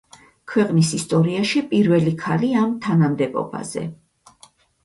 [0.53, 3.85] ქვეყნის ისტორიაში პირველი ქალი ამ თანამდებობაზე.